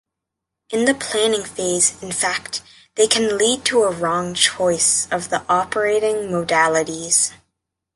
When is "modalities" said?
6.31-7.33